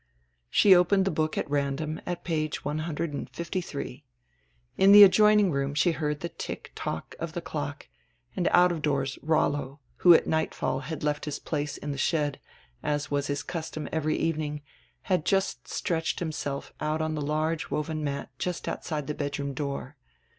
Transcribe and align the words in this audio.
She 0.49 0.73
opened 0.73 1.05
the 1.05 1.11
book 1.11 1.37
at 1.37 1.47
random 1.47 2.01
at 2.07 2.23
page 2.23 2.65
153. 2.65 4.03
In 4.75 4.91
the 4.93 5.03
adjoining 5.03 5.51
room 5.51 5.75
she 5.75 5.91
heard 5.91 6.21
the 6.21 6.29
tick 6.29 6.71
tock 6.73 7.13
of 7.19 7.33
the 7.33 7.39
clock, 7.39 7.87
and 8.35 8.47
out 8.47 8.71
of 8.71 8.81
doors 8.81 9.19
Rollo, 9.21 9.79
who 9.97 10.15
at 10.15 10.25
nightfall 10.25 10.79
had 10.79 11.03
left 11.03 11.25
his 11.25 11.37
place 11.37 11.77
in 11.77 11.91
die 11.91 11.97
shed, 11.97 12.39
as 12.81 13.11
was 13.11 13.27
his 13.27 13.43
custom 13.43 13.87
every 13.91 14.17
evening, 14.17 14.63
and 15.07 15.29
had 15.29 15.43
stretched 15.67 16.17
himself 16.17 16.73
out 16.79 16.99
on 16.99 17.13
die 17.13 17.21
large 17.21 17.69
woven 17.69 18.03
mat 18.03 18.31
just 18.39 18.67
outside 18.67 19.05
the 19.05 19.13
bed 19.13 19.37
room 19.37 19.53
door. 19.53 19.97